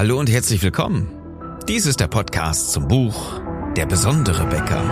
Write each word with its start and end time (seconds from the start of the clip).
Hallo 0.00 0.18
und 0.18 0.30
herzlich 0.30 0.62
willkommen. 0.62 1.10
Dies 1.68 1.84
ist 1.84 2.00
der 2.00 2.06
Podcast 2.06 2.72
zum 2.72 2.88
Buch 2.88 3.38
Der 3.76 3.84
besondere 3.84 4.46
Bäcker. 4.46 4.82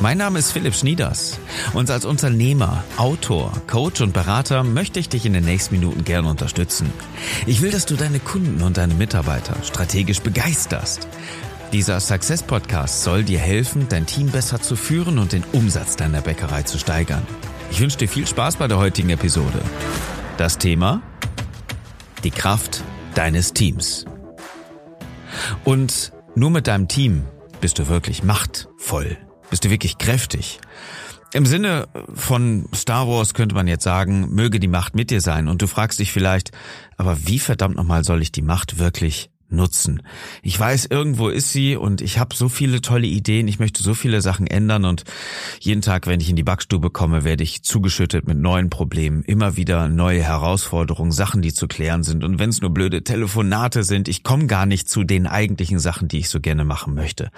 Mein 0.00 0.16
Name 0.16 0.38
ist 0.38 0.52
Philipp 0.52 0.74
Schnieders 0.74 1.38
und 1.74 1.90
als 1.90 2.06
Unternehmer, 2.06 2.82
Autor, 2.96 3.52
Coach 3.66 4.00
und 4.00 4.14
Berater 4.14 4.64
möchte 4.64 5.00
ich 5.00 5.10
dich 5.10 5.26
in 5.26 5.34
den 5.34 5.44
nächsten 5.44 5.74
Minuten 5.74 6.04
gerne 6.04 6.30
unterstützen. 6.30 6.90
Ich 7.44 7.60
will, 7.60 7.72
dass 7.72 7.84
du 7.84 7.94
deine 7.94 8.20
Kunden 8.20 8.62
und 8.62 8.78
deine 8.78 8.94
Mitarbeiter 8.94 9.54
strategisch 9.64 10.22
begeisterst. 10.22 11.08
Dieser 11.74 12.00
Success 12.00 12.42
Podcast 12.42 13.02
soll 13.02 13.22
dir 13.22 13.38
helfen, 13.38 13.84
dein 13.90 14.06
Team 14.06 14.28
besser 14.28 14.62
zu 14.62 14.76
führen 14.76 15.18
und 15.18 15.32
den 15.32 15.44
Umsatz 15.52 15.96
deiner 15.96 16.22
Bäckerei 16.22 16.62
zu 16.62 16.78
steigern. 16.78 17.26
Ich 17.74 17.80
wünsche 17.80 17.98
dir 17.98 18.08
viel 18.08 18.24
Spaß 18.24 18.58
bei 18.58 18.68
der 18.68 18.78
heutigen 18.78 19.10
Episode. 19.10 19.60
Das 20.36 20.58
Thema? 20.58 21.02
Die 22.22 22.30
Kraft 22.30 22.84
deines 23.16 23.52
Teams. 23.52 24.04
Und 25.64 26.12
nur 26.36 26.50
mit 26.50 26.68
deinem 26.68 26.86
Team 26.86 27.24
bist 27.60 27.80
du 27.80 27.88
wirklich 27.88 28.22
machtvoll, 28.22 29.18
bist 29.50 29.64
du 29.64 29.70
wirklich 29.70 29.98
kräftig. 29.98 30.60
Im 31.32 31.46
Sinne 31.46 31.88
von 32.14 32.68
Star 32.72 33.08
Wars 33.08 33.34
könnte 33.34 33.56
man 33.56 33.66
jetzt 33.66 33.82
sagen, 33.82 34.32
möge 34.32 34.60
die 34.60 34.68
Macht 34.68 34.94
mit 34.94 35.10
dir 35.10 35.20
sein. 35.20 35.48
Und 35.48 35.60
du 35.60 35.66
fragst 35.66 35.98
dich 35.98 36.12
vielleicht, 36.12 36.52
aber 36.96 37.26
wie 37.26 37.40
verdammt 37.40 37.74
nochmal 37.74 38.04
soll 38.04 38.22
ich 38.22 38.30
die 38.30 38.42
Macht 38.42 38.78
wirklich 38.78 39.30
nutzen. 39.54 40.02
Ich 40.42 40.58
weiß, 40.58 40.86
irgendwo 40.86 41.28
ist 41.28 41.50
sie 41.50 41.76
und 41.76 42.00
ich 42.00 42.18
habe 42.18 42.34
so 42.34 42.48
viele 42.48 42.80
tolle 42.80 43.06
Ideen, 43.06 43.48
ich 43.48 43.58
möchte 43.58 43.82
so 43.82 43.94
viele 43.94 44.20
Sachen 44.20 44.46
ändern 44.46 44.84
und 44.84 45.04
jeden 45.60 45.82
Tag, 45.82 46.06
wenn 46.06 46.20
ich 46.20 46.30
in 46.30 46.36
die 46.36 46.42
Backstube 46.42 46.90
komme, 46.90 47.24
werde 47.24 47.42
ich 47.42 47.62
zugeschüttet 47.62 48.26
mit 48.26 48.38
neuen 48.38 48.70
Problemen, 48.70 49.22
immer 49.22 49.56
wieder 49.56 49.88
neue 49.88 50.22
Herausforderungen, 50.22 51.12
Sachen, 51.12 51.42
die 51.42 51.52
zu 51.52 51.68
klären 51.68 52.02
sind 52.02 52.24
und 52.24 52.38
wenn 52.38 52.50
es 52.50 52.60
nur 52.60 52.70
blöde 52.70 53.04
Telefonate 53.04 53.84
sind, 53.84 54.08
ich 54.08 54.22
komme 54.22 54.46
gar 54.46 54.66
nicht 54.66 54.88
zu 54.88 55.04
den 55.04 55.26
eigentlichen 55.26 55.78
Sachen, 55.78 56.08
die 56.08 56.18
ich 56.18 56.28
so 56.28 56.40
gerne 56.40 56.64
machen 56.64 56.94
möchte. 56.94 57.30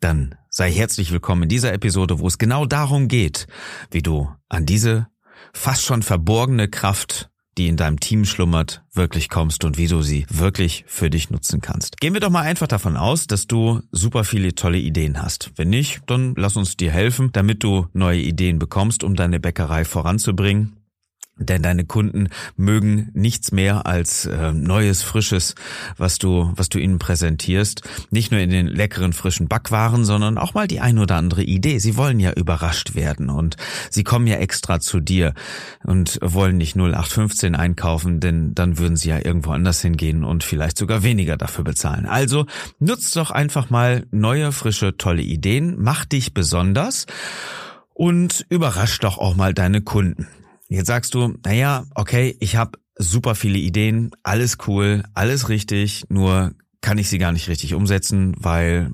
Dann 0.00 0.36
sei 0.48 0.70
herzlich 0.70 1.10
willkommen 1.10 1.44
in 1.44 1.48
dieser 1.48 1.72
Episode, 1.72 2.20
wo 2.20 2.26
es 2.26 2.38
genau 2.38 2.66
darum 2.66 3.08
geht, 3.08 3.46
wie 3.90 4.02
du 4.02 4.28
an 4.48 4.64
diese 4.64 5.08
fast 5.52 5.84
schon 5.84 6.02
verborgene 6.02 6.68
Kraft 6.68 7.30
die 7.58 7.68
in 7.68 7.76
deinem 7.76 8.00
Team 8.00 8.24
schlummert, 8.24 8.82
wirklich 8.92 9.28
kommst 9.28 9.64
und 9.64 9.76
wie 9.76 9.88
du 9.88 10.02
sie 10.02 10.26
wirklich 10.30 10.84
für 10.86 11.10
dich 11.10 11.30
nutzen 11.30 11.60
kannst. 11.60 12.00
Gehen 12.00 12.14
wir 12.14 12.20
doch 12.20 12.30
mal 12.30 12.42
einfach 12.42 12.68
davon 12.68 12.96
aus, 12.96 13.26
dass 13.26 13.46
du 13.46 13.82
super 13.92 14.24
viele 14.24 14.54
tolle 14.54 14.78
Ideen 14.78 15.22
hast. 15.22 15.50
Wenn 15.56 15.70
nicht, 15.70 16.00
dann 16.06 16.34
lass 16.36 16.56
uns 16.56 16.76
dir 16.76 16.90
helfen, 16.90 17.30
damit 17.32 17.62
du 17.64 17.86
neue 17.92 18.20
Ideen 18.20 18.58
bekommst, 18.58 19.04
um 19.04 19.14
deine 19.14 19.40
Bäckerei 19.40 19.84
voranzubringen 19.84 20.77
denn 21.38 21.62
deine 21.62 21.84
Kunden 21.84 22.28
mögen 22.56 23.10
nichts 23.14 23.52
mehr 23.52 23.86
als 23.86 24.26
äh, 24.26 24.52
neues, 24.52 25.02
frisches, 25.02 25.54
was 25.96 26.18
du, 26.18 26.52
was 26.56 26.68
du 26.68 26.78
ihnen 26.78 26.98
präsentierst. 26.98 27.82
Nicht 28.10 28.30
nur 28.30 28.40
in 28.40 28.50
den 28.50 28.66
leckeren, 28.66 29.12
frischen 29.12 29.48
Backwaren, 29.48 30.04
sondern 30.04 30.38
auch 30.38 30.54
mal 30.54 30.66
die 30.66 30.80
ein 30.80 30.98
oder 30.98 31.16
andere 31.16 31.42
Idee. 31.42 31.78
Sie 31.78 31.96
wollen 31.96 32.20
ja 32.20 32.32
überrascht 32.32 32.94
werden 32.94 33.30
und 33.30 33.56
sie 33.90 34.04
kommen 34.04 34.26
ja 34.26 34.36
extra 34.36 34.80
zu 34.80 35.00
dir 35.00 35.34
und 35.84 36.18
wollen 36.22 36.56
nicht 36.56 36.76
0815 36.76 37.54
einkaufen, 37.54 38.20
denn 38.20 38.54
dann 38.54 38.78
würden 38.78 38.96
sie 38.96 39.10
ja 39.10 39.18
irgendwo 39.24 39.52
anders 39.52 39.80
hingehen 39.80 40.24
und 40.24 40.44
vielleicht 40.44 40.78
sogar 40.78 41.02
weniger 41.02 41.36
dafür 41.36 41.64
bezahlen. 41.64 42.06
Also 42.06 42.46
nutzt 42.78 43.16
doch 43.16 43.30
einfach 43.30 43.70
mal 43.70 44.06
neue, 44.10 44.52
frische, 44.52 44.96
tolle 44.96 45.22
Ideen, 45.22 45.76
mach 45.78 46.04
dich 46.04 46.34
besonders 46.34 47.06
und 47.94 48.46
überrasch 48.48 48.98
doch 49.00 49.18
auch 49.18 49.36
mal 49.36 49.54
deine 49.54 49.82
Kunden. 49.82 50.28
Jetzt 50.68 50.86
sagst 50.86 51.14
du, 51.14 51.34
naja, 51.44 51.86
okay, 51.94 52.36
ich 52.40 52.56
habe 52.56 52.78
super 52.96 53.34
viele 53.34 53.58
Ideen, 53.58 54.10
alles 54.22 54.58
cool, 54.66 55.04
alles 55.14 55.48
richtig, 55.48 56.04
nur 56.08 56.54
kann 56.80 56.98
ich 56.98 57.08
sie 57.08 57.18
gar 57.18 57.32
nicht 57.32 57.48
richtig 57.48 57.74
umsetzen, 57.74 58.34
weil 58.38 58.90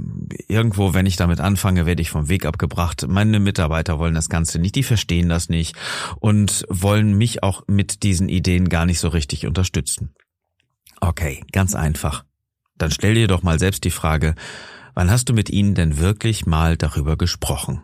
irgendwo, 0.49 0.95
wenn 0.95 1.07
ich 1.07 1.17
damit 1.17 1.41
anfange, 1.41 1.85
werde 1.85 2.01
ich 2.01 2.11
vom 2.11 2.29
Weg 2.29 2.47
abgebracht. 2.47 3.07
Meine 3.09 3.41
Mitarbeiter 3.41 3.99
wollen 3.99 4.15
das 4.15 4.29
Ganze 4.29 4.59
nicht, 4.59 4.75
die 4.75 4.83
verstehen 4.83 5.29
das 5.29 5.49
nicht 5.49 5.77
und 6.19 6.65
wollen 6.69 7.15
mich 7.15 7.43
auch 7.43 7.63
mit 7.67 8.03
diesen 8.03 8.29
Ideen 8.29 8.69
gar 8.69 8.87
nicht 8.87 9.01
so 9.01 9.09
richtig 9.09 9.47
unterstützen. 9.47 10.15
Okay, 11.01 11.45
ganz 11.53 11.75
einfach. 11.75 12.25
Dann 12.79 12.91
stell 12.91 13.15
dir 13.15 13.29
doch 13.29 13.43
mal 13.43 13.59
selbst 13.59 13.85
die 13.85 13.91
Frage, 13.91 14.35
wann 14.95 15.11
hast 15.11 15.29
du 15.29 15.35
mit 15.35 15.51
ihnen 15.51 15.75
denn 15.75 15.99
wirklich 15.99 16.47
mal 16.47 16.77
darüber 16.77 17.17
gesprochen? 17.17 17.83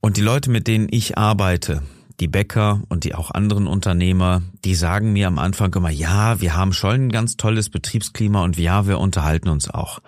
Und 0.00 0.16
die 0.16 0.22
Leute, 0.22 0.50
mit 0.50 0.66
denen 0.66 0.88
ich 0.90 1.16
arbeite, 1.16 1.82
die 2.20 2.28
Bäcker 2.28 2.82
und 2.88 3.04
die 3.04 3.14
auch 3.14 3.30
anderen 3.30 3.66
Unternehmer, 3.66 4.42
die 4.64 4.74
sagen 4.74 5.12
mir 5.12 5.28
am 5.28 5.38
Anfang 5.38 5.72
immer, 5.74 5.90
ja, 5.90 6.40
wir 6.40 6.56
haben 6.56 6.72
schon 6.72 6.94
ein 6.94 7.12
ganz 7.12 7.36
tolles 7.36 7.70
Betriebsklima 7.70 8.42
und 8.42 8.58
ja, 8.58 8.86
wir 8.86 8.98
unterhalten 8.98 9.48
uns 9.48 9.70
auch. 9.70 10.00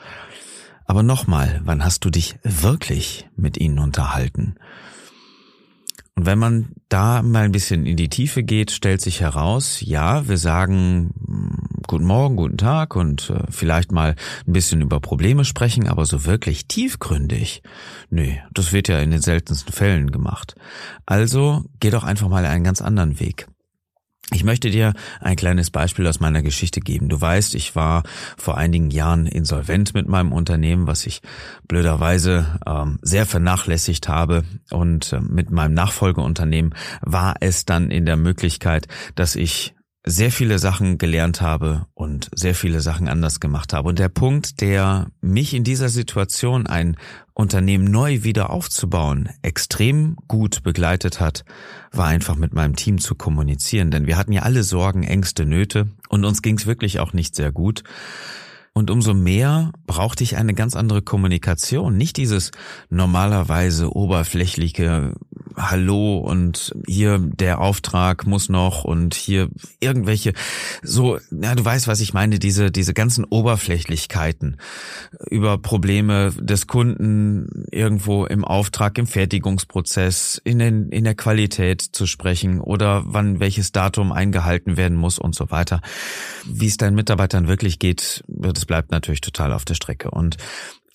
Aber 0.85 1.03
nochmal, 1.05 1.61
wann 1.65 1.85
hast 1.85 2.05
du 2.05 2.11
dich 2.11 2.37
wirklich 2.43 3.29
mit 3.37 3.59
ihnen 3.59 3.79
unterhalten? 3.79 4.57
Und 6.17 6.27
wenn 6.27 6.39
man 6.39 6.73
da 6.89 7.23
mal 7.23 7.45
ein 7.45 7.53
bisschen 7.53 7.87
in 7.87 7.97
die 7.97 8.09
Tiefe 8.09 8.43
geht, 8.43 8.73
stellt 8.73 9.01
sich 9.01 9.21
heraus, 9.21 9.81
ja, 9.81 10.29
wir 10.29 10.37
sagen 10.37 11.15
guten 11.91 12.05
Morgen, 12.05 12.37
guten 12.37 12.57
Tag 12.57 12.95
und 12.95 13.31
äh, 13.31 13.43
vielleicht 13.51 13.91
mal 13.91 14.15
ein 14.47 14.53
bisschen 14.53 14.81
über 14.81 15.01
Probleme 15.01 15.45
sprechen, 15.45 15.89
aber 15.89 16.07
so 16.07 16.25
wirklich 16.25 16.69
tiefgründig, 16.69 17.65
nö, 18.11 18.29
das 18.55 18.73
wird 18.73 18.87
ja 18.87 19.01
in 19.01 19.11
den 19.11 19.21
seltensten 19.21 19.73
Fällen 19.73 20.13
gemacht. 20.13 20.55
Also 21.05 21.65
geh 21.81 21.91
doch 21.91 22.05
einfach 22.05 22.29
mal 22.29 22.45
einen 22.45 22.63
ganz 22.63 22.81
anderen 22.81 23.19
Weg. 23.19 23.49
Ich 24.33 24.45
möchte 24.45 24.71
dir 24.71 24.95
ein 25.19 25.35
kleines 25.35 25.73
Beispiel 25.73 26.07
aus 26.07 26.21
meiner 26.21 26.43
Geschichte 26.43 26.79
geben. 26.81 27.09
Du 27.09 27.21
weißt, 27.21 27.57
ich 27.57 27.75
war 27.75 28.05
vor 28.37 28.57
einigen 28.57 28.93
Jahren 28.93 29.27
insolvent 29.27 29.93
mit 29.93 30.07
meinem 30.07 30.31
Unternehmen, 30.31 30.87
was 30.87 31.05
ich 31.07 31.23
blöderweise 31.67 32.61
ähm, 32.65 33.01
sehr 33.03 33.27
vernachlässigt 33.27 34.07
habe. 34.07 34.45
Und 34.71 35.13
äh, 35.13 35.21
mit 35.21 35.51
meinem 35.51 35.75
Nachfolgeunternehmen 35.75 36.73
war 37.01 37.35
es 37.41 37.65
dann 37.65 37.91
in 37.91 38.07
der 38.07 38.17
Möglichkeit, 38.17 38.87
dass 39.17 39.35
ich 39.35 39.75
sehr 40.11 40.31
viele 40.31 40.59
Sachen 40.59 40.99
gelernt 40.99 41.41
habe 41.41 41.87
und 41.95 42.29
sehr 42.35 42.55
viele 42.55 42.81
Sachen 42.81 43.09
anders 43.09 43.41
gemacht 43.41 43.73
habe. 43.73 43.89
Und 43.89 43.99
der 43.99 44.09
Punkt, 44.09 44.61
der 44.61 45.09
mich 45.21 45.55
in 45.55 45.65
dieser 45.65 45.89
Situation 45.89 46.67
ein 46.67 46.97
Unternehmen 47.33 47.91
neu 47.91 48.23
wieder 48.23 48.51
aufzubauen, 48.51 49.29
extrem 49.43 50.17
gut 50.29 50.63
begleitet 50.63 51.21
hat, 51.21 51.45
war 51.93 52.07
einfach 52.07 52.37
mit 52.37 52.53
meinem 52.53 52.77
Team 52.77 52.99
zu 52.99 53.15
kommunizieren. 53.15 53.91
Denn 53.91 54.07
wir 54.07 54.17
hatten 54.17 54.33
ja 54.33 54.43
alle 54.43 54.63
Sorgen, 54.63 55.05
Ängste, 55.05 55.47
Nöte 55.47 55.89
und 56.09 56.25
uns 56.25 56.43
ging 56.43 56.59
es 56.59 56.67
wirklich 56.67 57.01
auch 57.01 57.13
nicht 57.13 57.35
sehr 57.35 57.53
gut. 57.53 57.83
Und 58.73 58.91
umso 58.91 59.15
mehr 59.15 59.73
brauchte 59.87 60.23
ich 60.23 60.37
eine 60.37 60.55
ganz 60.55 60.77
andere 60.77 61.03
Kommunikation. 61.03 61.97
Nicht 61.97 62.17
dieses 62.17 62.53
normalerweise 62.89 63.95
oberflächliche 63.95 65.15
Hallo 65.61 66.19
und 66.19 66.75
hier 66.87 67.19
der 67.19 67.61
Auftrag 67.61 68.27
muss 68.27 68.49
noch 68.49 68.85
und 68.85 69.15
hier 69.15 69.49
irgendwelche 69.79 70.33
so, 70.83 71.19
ja, 71.31 71.55
du 71.55 71.65
weißt, 71.65 71.87
was 71.87 72.01
ich 72.01 72.15
meine, 72.15 72.39
diese, 72.39 72.71
diese 72.71 72.95
ganzen 72.95 73.25
Oberflächlichkeiten 73.25 74.57
über 75.29 75.59
Probleme 75.59 76.33
des 76.33 76.67
Kunden 76.67 77.67
irgendwo 77.71 78.25
im 78.25 78.45
Auftrag, 78.45 78.97
im 78.99 79.07
Fertigungsprozess, 79.07 80.41
in, 80.45 80.59
den, 80.59 80.89
in 80.89 81.05
der 81.05 81.15
Qualität 81.15 81.83
zu 81.83 82.07
sprechen 82.07 82.61
oder 82.61 83.03
wann 83.07 83.41
welches 83.41 83.73
Datum 83.73 84.13
eingehalten 84.13 84.77
werden 84.77 84.97
muss 84.97 85.19
und 85.19 85.35
so 85.35 85.51
weiter. 85.51 85.83
Wie 86.47 86.67
es 86.67 86.79
deinen 86.79 86.95
Mitarbeitern 86.95 87.49
wirklich 87.49 87.79
geht, 87.79 88.25
das 88.27 88.65
bleibt 88.65 88.91
natürlich 88.91 89.21
total 89.21 89.53
auf 89.53 89.65
der 89.65 89.75
Strecke. 89.75 90.11
Und 90.11 90.37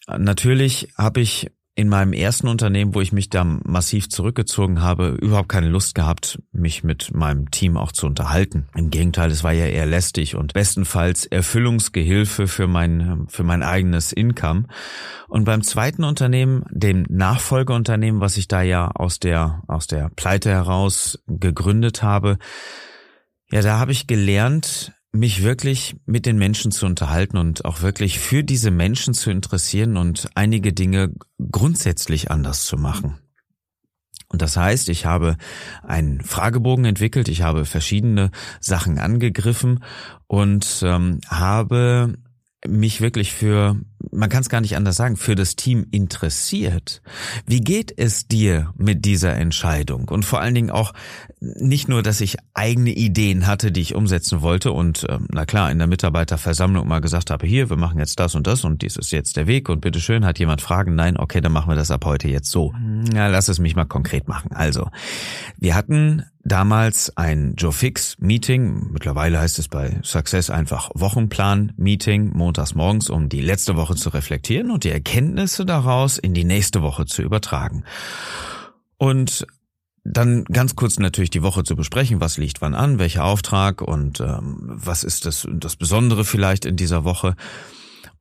Natürlich 0.07 0.89
habe 0.97 1.21
ich 1.21 1.51
in 1.77 1.89
meinem 1.89 2.13
ersten 2.13 2.47
Unternehmen, 2.47 2.95
wo 2.95 3.01
ich 3.01 3.11
mich 3.11 3.29
da 3.29 3.43
massiv 3.43 4.07
zurückgezogen 4.07 4.81
habe, 4.81 5.09
überhaupt 5.21 5.49
keine 5.49 5.67
Lust 5.67 5.93
gehabt, 5.93 6.39
mich 6.53 6.85
mit 6.85 7.13
meinem 7.13 7.51
Team 7.51 7.75
auch 7.75 7.91
zu 7.91 8.05
unterhalten. 8.05 8.67
Im 8.75 8.89
Gegenteil, 8.89 9.29
es 9.29 9.43
war 9.43 9.51
ja 9.51 9.65
eher 9.65 9.85
lästig 9.85 10.35
und 10.35 10.53
bestenfalls 10.53 11.25
Erfüllungsgehilfe 11.25 12.47
für 12.47 12.67
mein, 12.67 13.25
für 13.27 13.43
mein 13.43 13.61
eigenes 13.61 14.13
Income. 14.13 14.67
Und 15.27 15.43
beim 15.43 15.63
zweiten 15.63 16.05
Unternehmen, 16.05 16.63
dem 16.71 17.05
Nachfolgeunternehmen, 17.09 18.21
was 18.21 18.37
ich 18.37 18.47
da 18.47 18.61
ja 18.61 18.91
aus 18.91 19.19
der, 19.19 19.61
aus 19.67 19.85
der 19.87 20.09
Pleite 20.15 20.51
heraus 20.51 21.19
gegründet 21.27 22.01
habe, 22.01 22.37
ja, 23.51 23.61
da 23.61 23.79
habe 23.79 23.91
ich 23.91 24.07
gelernt, 24.07 24.93
mich 25.15 25.43
wirklich 25.43 25.95
mit 26.05 26.25
den 26.25 26.37
Menschen 26.37 26.71
zu 26.71 26.85
unterhalten 26.85 27.37
und 27.37 27.65
auch 27.65 27.81
wirklich 27.81 28.19
für 28.19 28.43
diese 28.43 28.71
Menschen 28.71 29.13
zu 29.13 29.31
interessieren 29.31 29.97
und 29.97 30.27
einige 30.35 30.73
Dinge 30.73 31.13
grundsätzlich 31.51 32.31
anders 32.31 32.65
zu 32.65 32.77
machen. 32.77 33.17
Und 34.27 34.41
das 34.41 34.57
heißt, 34.57 34.89
ich 34.89 35.05
habe 35.05 35.37
einen 35.83 36.21
Fragebogen 36.21 36.85
entwickelt, 36.85 37.29
ich 37.29 37.41
habe 37.41 37.65
verschiedene 37.65 38.31
Sachen 38.59 38.97
angegriffen 38.97 39.83
und 40.27 40.81
ähm, 40.83 41.21
habe 41.29 42.15
mich 42.67 43.01
wirklich 43.01 43.33
für, 43.33 43.77
man 44.11 44.29
kann 44.29 44.41
es 44.41 44.49
gar 44.49 44.61
nicht 44.61 44.75
anders 44.75 44.95
sagen, 44.95 45.17
für 45.17 45.35
das 45.35 45.55
Team 45.55 45.87
interessiert. 45.91 47.01
Wie 47.45 47.61
geht 47.61 47.93
es 47.97 48.27
dir 48.27 48.73
mit 48.77 49.05
dieser 49.05 49.35
Entscheidung? 49.35 50.09
Und 50.09 50.25
vor 50.25 50.39
allen 50.41 50.55
Dingen 50.55 50.69
auch 50.69 50.93
nicht 51.39 51.87
nur, 51.87 52.01
dass 52.01 52.21
ich 52.21 52.37
eigene 52.53 52.91
Ideen 52.91 53.47
hatte, 53.47 53.71
die 53.71 53.81
ich 53.81 53.95
umsetzen 53.95 54.41
wollte 54.41 54.71
und 54.71 55.05
ähm, 55.09 55.27
na 55.31 55.45
klar, 55.45 55.71
in 55.71 55.77
der 55.77 55.87
Mitarbeiterversammlung 55.87 56.87
mal 56.87 57.01
gesagt 57.01 57.29
habe, 57.29 57.45
hier, 57.45 57.69
wir 57.69 57.77
machen 57.77 57.99
jetzt 57.99 58.19
das 58.19 58.35
und 58.35 58.47
das 58.47 58.63
und 58.63 58.81
dies 58.81 58.97
ist 58.97 59.11
jetzt 59.11 59.37
der 59.37 59.47
Weg 59.47 59.69
und 59.69 59.81
bitteschön, 59.81 60.25
hat 60.25 60.39
jemand 60.39 60.61
Fragen? 60.61 60.95
Nein, 60.95 61.17
okay, 61.17 61.41
dann 61.41 61.51
machen 61.51 61.69
wir 61.69 61.75
das 61.75 61.91
ab 61.91 62.05
heute 62.05 62.27
jetzt 62.27 62.49
so. 62.49 62.73
Ja, 63.13 63.27
lass 63.27 63.47
es 63.47 63.59
mich 63.59 63.75
mal 63.75 63.85
konkret 63.85 64.27
machen. 64.27 64.51
Also, 64.51 64.89
wir 65.57 65.75
hatten 65.75 66.23
damals 66.45 67.17
ein 67.17 67.55
Joe 67.57 67.73
Fix 67.73 68.17
Meeting. 68.19 68.91
Mittlerweile 68.91 69.39
heißt 69.39 69.59
es 69.59 69.67
bei 69.67 69.99
Success 70.03 70.49
einfach 70.49 70.91
Wochenplan 70.93 71.73
Meeting 71.75 72.31
montags 72.33 72.75
morgens, 72.75 73.09
um 73.09 73.27
die 73.27 73.41
letzte 73.41 73.75
Woche 73.75 73.95
zu 73.95 74.09
reflektieren 74.09 74.71
und 74.71 74.83
die 74.83 74.91
Erkenntnisse 74.91 75.65
daraus 75.65 76.17
in 76.17 76.33
die 76.33 76.43
nächste 76.45 76.81
Woche 76.81 77.05
zu 77.05 77.23
übertragen. 77.23 77.83
Und 78.97 79.45
dann 80.03 80.45
ganz 80.45 80.75
kurz 80.75 80.99
natürlich 80.99 81.31
die 81.31 81.41
Woche 81.41 81.63
zu 81.63 81.75
besprechen, 81.75 82.21
was 82.21 82.37
liegt 82.37 82.61
wann 82.61 82.75
an, 82.75 82.99
welcher 82.99 83.25
Auftrag 83.25 83.81
und 83.81 84.19
ähm, 84.19 84.57
was 84.61 85.03
ist 85.03 85.25
das, 85.25 85.47
das 85.51 85.75
Besondere 85.75 86.23
vielleicht 86.23 86.65
in 86.65 86.75
dieser 86.75 87.03
Woche. 87.03 87.35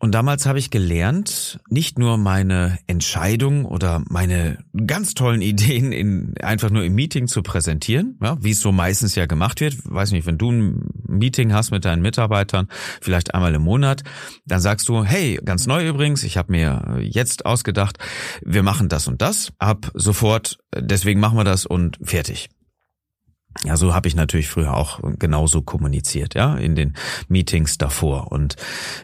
Und 0.04 0.10
damals 0.10 0.44
habe 0.44 0.58
ich 0.58 0.68
gelernt, 0.68 1.60
nicht 1.70 1.98
nur 1.98 2.18
meine 2.18 2.78
Entscheidung 2.86 3.64
oder 3.64 4.02
meine 4.10 4.58
ganz 4.86 5.14
tollen 5.14 5.40
Ideen 5.40 5.92
in, 5.92 6.34
einfach 6.42 6.68
nur 6.68 6.84
im 6.84 6.94
Meeting 6.94 7.26
zu 7.26 7.42
präsentieren, 7.42 8.18
ja, 8.22 8.36
wie 8.38 8.50
es 8.50 8.60
so 8.60 8.70
meistens 8.70 9.14
ja 9.14 9.24
gemacht 9.24 9.62
wird. 9.62 9.78
Weiß 9.86 10.12
nicht, 10.12 10.26
wenn 10.26 10.36
du 10.36 10.52
ein 10.52 10.90
Meeting 11.08 11.54
hast 11.54 11.70
mit 11.70 11.86
deinen 11.86 12.02
Mitarbeitern, 12.02 12.68
vielleicht 13.00 13.34
einmal 13.34 13.54
im 13.54 13.62
Monat, 13.62 14.02
dann 14.44 14.60
sagst 14.60 14.90
du, 14.90 15.04
hey, 15.04 15.40
ganz 15.42 15.66
neu 15.66 15.88
übrigens, 15.88 16.22
ich 16.22 16.36
habe 16.36 16.52
mir 16.52 16.98
jetzt 17.00 17.46
ausgedacht, 17.46 17.96
wir 18.44 18.62
machen 18.62 18.90
das 18.90 19.08
und 19.08 19.22
das 19.22 19.54
ab 19.58 19.90
sofort, 19.94 20.58
deswegen 20.76 21.18
machen 21.18 21.38
wir 21.38 21.44
das 21.44 21.64
und 21.64 21.98
fertig. 22.02 22.50
Ja, 23.62 23.76
so 23.76 23.94
habe 23.94 24.08
ich 24.08 24.16
natürlich 24.16 24.48
früher 24.48 24.74
auch 24.74 25.00
genauso 25.18 25.62
kommuniziert, 25.62 26.34
ja, 26.34 26.56
in 26.56 26.74
den 26.74 26.94
Meetings 27.28 27.78
davor 27.78 28.32
und 28.32 28.56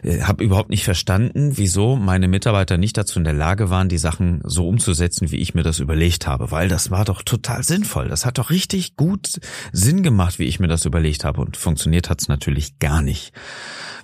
äh, 0.03 0.21
habe 0.21 0.43
überhaupt 0.43 0.69
nicht 0.69 0.83
verstanden, 0.83 1.57
wieso 1.57 1.95
meine 1.95 2.27
Mitarbeiter 2.27 2.77
nicht 2.77 2.97
dazu 2.97 3.17
in 3.17 3.23
der 3.23 3.33
Lage 3.33 3.69
waren, 3.69 3.87
die 3.87 3.97
Sachen 3.97 4.41
so 4.43 4.67
umzusetzen, 4.67 5.31
wie 5.31 5.37
ich 5.37 5.55
mir 5.55 5.63
das 5.63 5.79
überlegt 5.79 6.27
habe, 6.27 6.51
weil 6.51 6.67
das 6.67 6.91
war 6.91 7.05
doch 7.05 7.21
total 7.21 7.63
sinnvoll. 7.63 8.09
Das 8.09 8.25
hat 8.25 8.37
doch 8.37 8.49
richtig 8.49 8.97
gut 8.97 9.39
Sinn 9.71 10.03
gemacht, 10.03 10.37
wie 10.37 10.45
ich 10.45 10.59
mir 10.59 10.67
das 10.67 10.85
überlegt 10.85 11.23
habe 11.23 11.41
und 11.41 11.55
funktioniert 11.55 12.09
hat's 12.09 12.27
natürlich 12.27 12.77
gar 12.77 13.01
nicht. 13.01 13.31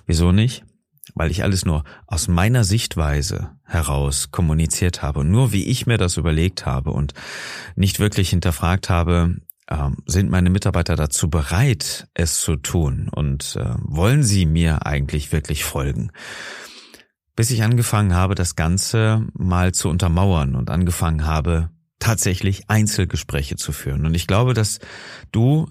Wieso 0.06 0.32
nicht? 0.32 0.64
Weil 1.14 1.30
ich 1.30 1.42
alles 1.42 1.66
nur 1.66 1.84
aus 2.06 2.26
meiner 2.26 2.64
Sichtweise 2.64 3.50
heraus 3.64 4.30
kommuniziert 4.30 5.02
habe 5.02 5.20
und 5.20 5.30
nur 5.30 5.52
wie 5.52 5.64
ich 5.64 5.86
mir 5.86 5.98
das 5.98 6.16
überlegt 6.16 6.64
habe 6.64 6.90
und 6.90 7.12
nicht 7.76 8.00
wirklich 8.00 8.30
hinterfragt 8.30 8.88
habe, 8.88 9.36
ähm, 9.70 9.98
sind 10.06 10.30
meine 10.30 10.50
Mitarbeiter 10.50 10.96
dazu 10.96 11.28
bereit, 11.28 12.08
es 12.14 12.40
zu 12.40 12.56
tun 12.56 13.08
und 13.14 13.56
äh, 13.56 13.74
wollen 13.80 14.22
sie 14.22 14.46
mir 14.46 14.86
eigentlich 14.86 15.32
wirklich 15.32 15.64
folgen? 15.64 16.10
Bis 17.36 17.50
ich 17.50 17.62
angefangen 17.62 18.14
habe, 18.14 18.34
das 18.34 18.56
Ganze 18.56 19.26
mal 19.34 19.72
zu 19.72 19.88
untermauern 19.88 20.56
und 20.56 20.70
angefangen 20.70 21.26
habe, 21.26 21.70
tatsächlich 21.98 22.68
Einzelgespräche 22.68 23.56
zu 23.56 23.72
führen. 23.72 24.06
Und 24.06 24.14
ich 24.14 24.26
glaube, 24.26 24.54
dass 24.54 24.78
du 25.32 25.68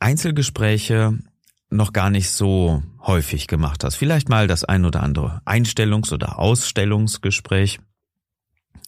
Einzelgespräche 0.00 1.18
noch 1.70 1.92
gar 1.92 2.10
nicht 2.10 2.30
so 2.30 2.82
häufig 3.00 3.46
gemacht 3.46 3.84
hast. 3.84 3.96
Vielleicht 3.96 4.28
mal 4.28 4.46
das 4.46 4.64
ein 4.64 4.84
oder 4.84 5.02
andere 5.02 5.42
Einstellungs- 5.44 6.12
oder 6.12 6.38
Ausstellungsgespräch. 6.38 7.78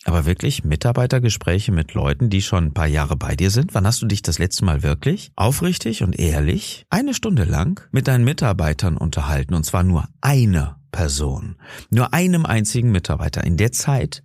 Aber 0.04 0.24
wirklich 0.24 0.64
Mitarbeitergespräche 0.64 1.72
mit 1.72 1.92
Leuten, 1.92 2.30
die 2.30 2.40
schon 2.40 2.66
ein 2.66 2.74
paar 2.74 2.86
Jahre 2.86 3.16
bei 3.16 3.36
dir 3.36 3.50
sind? 3.50 3.74
Wann 3.74 3.86
hast 3.86 4.00
du 4.00 4.06
dich 4.06 4.22
das 4.22 4.38
letzte 4.38 4.64
Mal 4.64 4.82
wirklich 4.82 5.30
aufrichtig 5.36 6.02
und 6.02 6.18
ehrlich 6.18 6.86
eine 6.88 7.12
Stunde 7.12 7.44
lang 7.44 7.86
mit 7.92 8.08
deinen 8.08 8.24
Mitarbeitern 8.24 8.96
unterhalten? 8.96 9.54
Und 9.54 9.66
zwar 9.66 9.82
nur 9.82 10.08
eine 10.22 10.76
Person. 10.90 11.56
Nur 11.90 12.14
einem 12.14 12.46
einzigen 12.46 12.90
Mitarbeiter. 12.90 13.44
In 13.44 13.56
der 13.56 13.72
Zeit, 13.72 14.22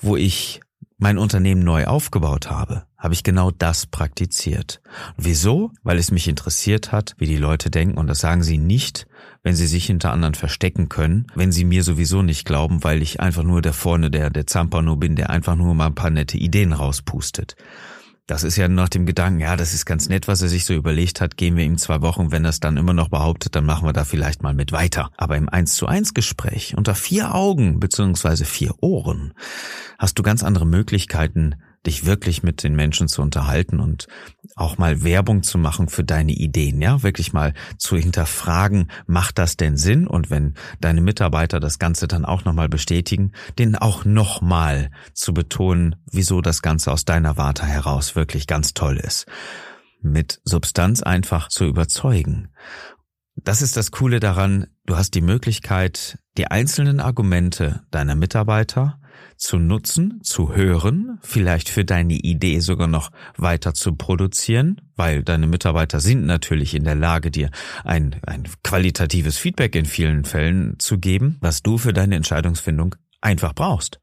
wo 0.00 0.16
ich 0.16 0.60
mein 0.98 1.18
Unternehmen 1.18 1.64
neu 1.64 1.86
aufgebaut 1.86 2.50
habe, 2.50 2.84
habe 2.96 3.14
ich 3.14 3.24
genau 3.24 3.50
das 3.50 3.86
praktiziert. 3.86 4.80
Wieso? 5.16 5.72
Weil 5.82 5.98
es 5.98 6.12
mich 6.12 6.28
interessiert 6.28 6.92
hat, 6.92 7.14
wie 7.18 7.26
die 7.26 7.36
Leute 7.36 7.70
denken 7.70 7.98
und 7.98 8.06
das 8.06 8.20
sagen 8.20 8.42
sie 8.42 8.58
nicht, 8.58 9.06
wenn 9.42 9.56
sie 9.56 9.66
sich 9.66 9.86
hinter 9.86 10.12
anderen 10.12 10.34
verstecken 10.34 10.88
können, 10.88 11.26
wenn 11.34 11.52
sie 11.52 11.64
mir 11.64 11.82
sowieso 11.82 12.22
nicht 12.22 12.44
glauben, 12.44 12.84
weil 12.84 13.02
ich 13.02 13.20
einfach 13.20 13.42
nur 13.42 13.62
der 13.62 13.72
vorne 13.72 14.10
der 14.10 14.30
der 14.30 14.46
Zampano 14.46 14.96
bin, 14.96 15.16
der 15.16 15.30
einfach 15.30 15.56
nur 15.56 15.74
mal 15.74 15.86
ein 15.86 15.94
paar 15.94 16.10
nette 16.10 16.38
Ideen 16.38 16.72
rauspustet. 16.72 17.56
Das 18.28 18.44
ist 18.44 18.56
ja 18.56 18.68
nach 18.68 18.88
dem 18.88 19.04
Gedanken, 19.04 19.40
ja, 19.40 19.56
das 19.56 19.74
ist 19.74 19.84
ganz 19.84 20.08
nett, 20.08 20.28
was 20.28 20.40
er 20.42 20.48
sich 20.48 20.64
so 20.64 20.74
überlegt 20.74 21.20
hat, 21.20 21.36
gehen 21.36 21.56
wir 21.56 21.64
ihm 21.64 21.76
zwei 21.76 22.02
Wochen, 22.02 22.30
wenn 22.30 22.44
er 22.44 22.50
es 22.50 22.60
dann 22.60 22.76
immer 22.76 22.94
noch 22.94 23.08
behauptet, 23.08 23.56
dann 23.56 23.66
machen 23.66 23.86
wir 23.86 23.92
da 23.92 24.04
vielleicht 24.04 24.44
mal 24.44 24.54
mit 24.54 24.70
weiter. 24.70 25.10
Aber 25.16 25.36
im 25.36 25.48
Eins 25.48 25.74
zu 25.74 25.86
eins 25.86 26.14
Gespräch 26.14 26.76
unter 26.76 26.94
vier 26.94 27.34
Augen 27.34 27.80
beziehungsweise 27.80 28.44
vier 28.44 28.74
Ohren 28.80 29.34
hast 29.98 30.18
du 30.18 30.22
ganz 30.22 30.44
andere 30.44 30.66
Möglichkeiten, 30.66 31.56
dich 31.86 32.06
wirklich 32.06 32.42
mit 32.42 32.62
den 32.62 32.74
Menschen 32.74 33.08
zu 33.08 33.22
unterhalten 33.22 33.80
und 33.80 34.06
auch 34.56 34.78
mal 34.78 35.02
Werbung 35.02 35.42
zu 35.42 35.58
machen 35.58 35.88
für 35.88 36.04
deine 36.04 36.32
Ideen, 36.32 36.80
ja, 36.80 37.02
wirklich 37.02 37.32
mal 37.32 37.54
zu 37.78 37.96
hinterfragen, 37.96 38.90
macht 39.06 39.38
das 39.38 39.56
denn 39.56 39.76
Sinn? 39.76 40.06
Und 40.06 40.30
wenn 40.30 40.54
deine 40.80 41.00
Mitarbeiter 41.00 41.60
das 41.60 41.78
Ganze 41.78 42.06
dann 42.06 42.24
auch 42.24 42.44
nochmal 42.44 42.68
bestätigen, 42.68 43.32
den 43.58 43.76
auch 43.76 44.04
nochmal 44.04 44.90
zu 45.12 45.34
betonen, 45.34 45.96
wieso 46.10 46.40
das 46.40 46.62
Ganze 46.62 46.92
aus 46.92 47.04
deiner 47.04 47.36
Warte 47.36 47.66
heraus 47.66 48.14
wirklich 48.14 48.46
ganz 48.46 48.74
toll 48.74 48.98
ist. 48.98 49.26
Mit 50.00 50.40
Substanz 50.44 51.02
einfach 51.02 51.48
zu 51.48 51.64
überzeugen. 51.64 52.48
Das 53.36 53.62
ist 53.62 53.76
das 53.76 53.90
Coole 53.90 54.20
daran, 54.20 54.66
du 54.84 54.96
hast 54.96 55.14
die 55.14 55.20
Möglichkeit, 55.20 56.18
die 56.36 56.48
einzelnen 56.48 57.00
Argumente 57.00 57.82
deiner 57.90 58.14
Mitarbeiter 58.14 59.00
zu 59.42 59.58
nutzen, 59.58 60.20
zu 60.22 60.54
hören, 60.54 61.18
vielleicht 61.22 61.68
für 61.68 61.84
deine 61.84 62.14
Idee 62.14 62.60
sogar 62.60 62.86
noch 62.86 63.10
weiter 63.36 63.74
zu 63.74 63.96
produzieren, 63.96 64.80
weil 64.94 65.24
deine 65.24 65.48
Mitarbeiter 65.48 65.98
sind 65.98 66.26
natürlich 66.26 66.74
in 66.74 66.84
der 66.84 66.94
Lage, 66.94 67.32
dir 67.32 67.50
ein, 67.82 68.16
ein 68.24 68.44
qualitatives 68.62 69.38
Feedback 69.38 69.74
in 69.74 69.84
vielen 69.84 70.24
Fällen 70.24 70.76
zu 70.78 70.98
geben, 70.98 71.38
was 71.40 71.62
du 71.62 71.76
für 71.76 71.92
deine 71.92 72.14
Entscheidungsfindung 72.14 72.94
einfach 73.20 73.52
brauchst. 73.52 74.01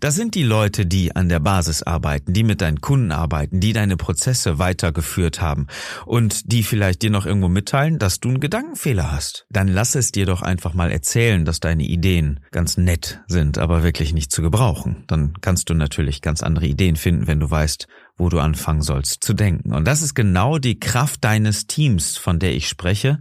Das 0.00 0.14
sind 0.14 0.34
die 0.34 0.42
Leute, 0.42 0.86
die 0.86 1.14
an 1.16 1.28
der 1.28 1.40
Basis 1.40 1.82
arbeiten, 1.82 2.32
die 2.32 2.44
mit 2.44 2.60
deinen 2.60 2.80
Kunden 2.80 3.12
arbeiten, 3.12 3.60
die 3.60 3.72
deine 3.72 3.96
Prozesse 3.96 4.58
weitergeführt 4.58 5.40
haben 5.40 5.66
und 6.06 6.52
die 6.52 6.62
vielleicht 6.62 7.02
dir 7.02 7.10
noch 7.10 7.26
irgendwo 7.26 7.48
mitteilen, 7.48 7.98
dass 7.98 8.20
du 8.20 8.28
einen 8.28 8.40
Gedankenfehler 8.40 9.10
hast. 9.10 9.46
Dann 9.50 9.68
lass 9.68 9.94
es 9.94 10.12
dir 10.12 10.26
doch 10.26 10.42
einfach 10.42 10.74
mal 10.74 10.90
erzählen, 10.90 11.44
dass 11.44 11.60
deine 11.60 11.84
Ideen 11.84 12.40
ganz 12.50 12.76
nett 12.76 13.20
sind, 13.26 13.58
aber 13.58 13.82
wirklich 13.82 14.12
nicht 14.12 14.30
zu 14.30 14.42
gebrauchen. 14.42 15.04
Dann 15.06 15.34
kannst 15.40 15.70
du 15.70 15.74
natürlich 15.74 16.22
ganz 16.22 16.42
andere 16.42 16.66
Ideen 16.66 16.96
finden, 16.96 17.26
wenn 17.26 17.40
du 17.40 17.50
weißt, 17.50 17.88
wo 18.16 18.28
du 18.28 18.38
anfangen 18.40 18.82
sollst 18.82 19.24
zu 19.24 19.34
denken. 19.34 19.72
Und 19.72 19.86
das 19.86 20.02
ist 20.02 20.14
genau 20.14 20.58
die 20.58 20.78
Kraft 20.78 21.24
deines 21.24 21.66
Teams, 21.66 22.16
von 22.16 22.38
der 22.38 22.54
ich 22.54 22.68
spreche, 22.68 23.20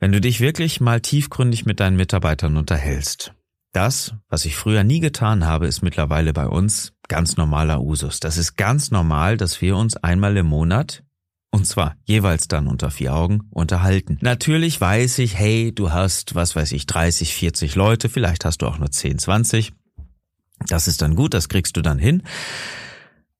wenn 0.00 0.12
du 0.12 0.20
dich 0.20 0.40
wirklich 0.40 0.80
mal 0.80 1.00
tiefgründig 1.00 1.66
mit 1.66 1.80
deinen 1.80 1.96
Mitarbeitern 1.96 2.56
unterhältst. 2.56 3.32
Das, 3.78 4.12
was 4.28 4.44
ich 4.44 4.56
früher 4.56 4.82
nie 4.82 4.98
getan 4.98 5.46
habe, 5.46 5.68
ist 5.68 5.82
mittlerweile 5.82 6.32
bei 6.32 6.48
uns 6.48 6.94
ganz 7.06 7.36
normaler 7.36 7.80
Usus. 7.80 8.18
Das 8.18 8.36
ist 8.36 8.56
ganz 8.56 8.90
normal, 8.90 9.36
dass 9.36 9.62
wir 9.62 9.76
uns 9.76 9.96
einmal 9.96 10.36
im 10.36 10.46
Monat 10.46 11.04
und 11.52 11.64
zwar 11.64 11.94
jeweils 12.02 12.48
dann 12.48 12.66
unter 12.66 12.90
vier 12.90 13.14
Augen 13.14 13.42
unterhalten. 13.52 14.18
Natürlich 14.20 14.80
weiß 14.80 15.20
ich, 15.20 15.38
hey, 15.38 15.72
du 15.72 15.92
hast, 15.92 16.34
was 16.34 16.56
weiß 16.56 16.72
ich, 16.72 16.86
30, 16.86 17.32
40 17.32 17.76
Leute, 17.76 18.08
vielleicht 18.08 18.44
hast 18.44 18.62
du 18.62 18.66
auch 18.66 18.78
nur 18.78 18.90
10, 18.90 19.20
20. 19.20 19.72
Das 20.66 20.88
ist 20.88 21.00
dann 21.00 21.14
gut, 21.14 21.32
das 21.32 21.48
kriegst 21.48 21.76
du 21.76 21.80
dann 21.80 22.00
hin. 22.00 22.24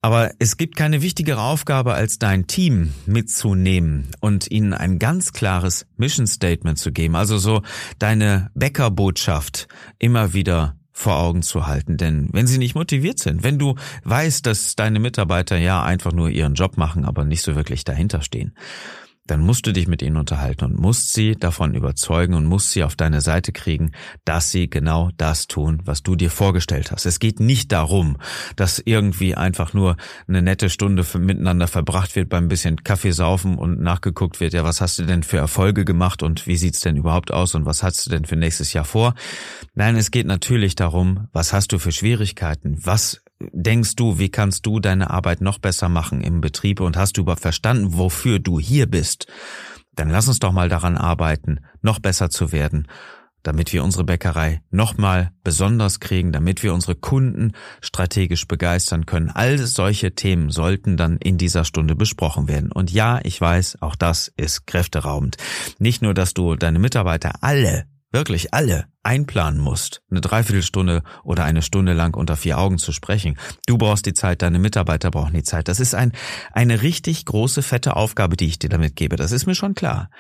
Aber 0.01 0.31
es 0.39 0.57
gibt 0.57 0.77
keine 0.77 1.03
wichtigere 1.03 1.43
Aufgabe, 1.43 1.95
als 1.95 2.19
dein 2.19 2.47
Team 2.47 2.95
mitzunehmen 3.07 4.07
und 4.21 4.49
ihnen 4.51 4.73
ein 4.73 5.01
ganz 5.01 5.33
klares 5.33 5.87
Mission 5.97 6.29
Statement 6.29 6.79
zu 6.79 6.93
geben. 6.93 7.17
Also 7.17 7.39
so 7.39 7.63
deine 7.99 8.51
Bäckerbotschaft 8.55 9.67
immer 9.99 10.35
wieder 10.35 10.77
vor 10.93 11.19
Augen 11.19 11.43
zu 11.43 11.67
halten. 11.67 11.97
Denn 11.97 12.29
wenn 12.33 12.47
sie 12.47 12.59
nicht 12.59 12.75
motiviert 12.75 13.19
sind, 13.19 13.43
wenn 13.43 13.59
du 13.59 13.75
weißt, 14.05 14.47
dass 14.47 14.77
deine 14.77 15.01
Mitarbeiter 15.01 15.57
ja 15.57 15.83
einfach 15.83 16.13
nur 16.13 16.29
ihren 16.29 16.55
Job 16.55 16.77
machen, 16.77 17.05
aber 17.05 17.25
nicht 17.25 17.43
so 17.43 17.57
wirklich 17.57 17.85
dahinter 17.85 18.23
stehen, 18.23 18.55
dann 19.29 19.41
musst 19.41 19.67
du 19.67 19.73
dich 19.73 19.87
mit 19.87 20.03
ihnen 20.03 20.17
unterhalten 20.17 20.65
und 20.65 20.79
musst 20.79 21.13
sie 21.13 21.37
davon 21.37 21.75
überzeugen 21.75 22.35
und 22.35 22.47
musst 22.47 22.71
sie 22.71 22.83
auf 22.83 22.97
deine 22.97 23.21
Seite 23.21 23.53
kriegen, 23.53 23.93
dass 24.25 24.51
sie 24.51 24.69
genau 24.69 25.11
das 25.17 25.47
tun, 25.47 25.81
was 25.85 26.03
du 26.03 26.17
dir 26.17 26.31
vorgestellt 26.31 26.91
hast. 26.91 27.07
Es 27.07 27.21
geht 27.21 27.39
nicht 27.39 27.71
darum, 27.71 28.17
dass 28.57 28.83
irgendwie 28.85 29.35
einfach 29.35 29.75
nur 29.75 29.97
eine 30.27 30.43
nette 30.43 30.71
Stunde 30.71 31.05
miteinander 31.19 31.69
verbracht 31.69 32.17
wird 32.17 32.29
beim 32.29 32.49
bisschen 32.49 32.83
Kaffee 32.83 33.13
saufen 33.13 33.57
und 33.57 33.81
nachgeguckt 33.81 34.41
wird, 34.41 34.55
ja, 34.55 34.65
was 34.65 34.81
hast 34.81 34.99
du 34.99 35.05
denn 35.05 35.23
für 35.23 35.39
Erfolge 35.39 35.85
gemacht 35.85 36.23
und 36.23 36.47
wie 36.47 36.57
sieht's 36.57 36.81
denn 36.81 36.97
überhaupt 36.97 37.33
aus 37.33 37.55
und 37.55 37.67
was 37.67 37.83
hast 37.83 38.07
du 38.07 38.11
denn 38.11 38.25
für 38.25 38.37
nächstes 38.37 38.73
Jahr 38.73 38.85
vor? 38.85 39.15
Nein, 39.75 39.97
es 39.97 40.11
geht 40.11 40.27
natürlich 40.27 40.75
darum, 40.75 41.29
was 41.33 41.53
hast 41.53 41.73
du 41.73 41.79
für 41.79 41.93
Schwierigkeiten? 41.93 42.79
Was 42.83 43.21
denkst 43.41 43.97
du, 43.97 44.19
wie 44.19 44.31
kannst 44.31 44.67
du 44.67 44.81
deine 44.81 45.11
Arbeit 45.11 45.41
noch 45.41 45.59
besser 45.59 45.89
machen 45.89 46.21
im 46.21 46.41
Betrieb 46.41 46.81
und 46.81 46.97
hast 46.97 47.17
du 47.17 47.23
überhaupt 47.23 47.43
verstanden, 47.43 47.97
wofür 47.97 48.39
du 48.39 48.59
hier 48.59 48.87
bist? 48.87 49.27
Dann 49.95 50.11
lass 50.11 50.29
uns 50.29 50.39
doch 50.39 50.53
mal 50.53 50.69
daran 50.69 50.97
arbeiten, 50.97 51.61
noch 51.83 51.99
besser 51.99 52.31
zu 52.31 52.53
werden, 52.53 52.87
damit 53.43 53.73
wir 53.73 53.83
unsere 53.83 54.05
Bäckerei 54.05 54.61
nochmal 54.71 55.33
besonders 55.43 56.01
kriegen, 56.01 56.33
damit 56.33 56.63
wir 56.63 56.75
unsere 56.75 56.95
Kunden 56.95 57.53
strategisch 57.81 58.47
begeistern 58.47 59.07
können. 59.07 59.31
All 59.31 59.59
solche 59.59 60.15
Themen 60.15 60.51
sollten 60.51 60.97
dann 60.97 61.17
in 61.19 61.39
dieser 61.39 61.65
Stunde 61.65 61.97
besprochen 61.97 62.49
werden. 62.49 62.73
Und 62.73 62.93
ja, 62.93 63.21
ich 63.23 63.41
weiß, 63.41 63.83
auch 63.83 63.97
das 63.97 64.33
ist 64.37 64.67
kräfteraubend. 64.67 65.37
Nicht 65.79 66.03
nur, 66.03 66.15
dass 66.15 66.35
du 66.35 66.57
deine 66.57 66.79
Mitarbeiter 66.79 67.43
alle 67.43 67.87
wirklich 68.11 68.55
alle 68.55 68.87
einplanen 69.03 69.61
musst, 69.61 70.03
eine 70.11 70.21
Dreiviertelstunde 70.21 71.03
oder 71.25 71.45
eine 71.45 71.63
Stunde 71.63 71.93
lang 71.93 72.15
unter 72.15 72.37
vier 72.37 72.59
Augen 72.59 72.79
zu 72.79 72.93
sprechen. 72.93 73.39
Du 73.67 73.79
brauchst 73.79 74.07
die 74.07 74.15
Zeit, 74.15 74.43
deine 74.43 74.59
Mitarbeiter 74.59 75.11
brauchen 75.11 75.35
die 75.35 75.43
Zeit. 75.43 75.69
Das 75.69 75.81
ist 75.81 75.95
ein, 75.95 76.13
eine 76.53 76.83
richtig 76.83 77.25
große, 77.25 77.63
fette 77.63 77.97
Aufgabe, 77.97 78.37
die 78.37 78.47
ich 78.47 78.59
dir 78.59 78.71
damit 78.71 78.97
gebe. 78.97 79.17
Das 79.17 79.33
ist 79.33 79.47
mir 79.47 79.55
schon 79.55 79.75
klar. 79.75 80.11